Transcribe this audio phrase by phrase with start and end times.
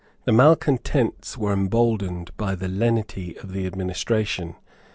[0.25, 4.55] The malecontents were emboldened by the lenity of the administration.